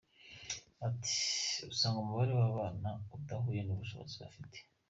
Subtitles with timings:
[0.87, 1.19] Ati
[1.71, 4.57] "Usanga umubare w’abana udahuye n’ubushobozi bafite.